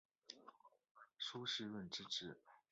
[1.19, 2.35] 苏士润之侄。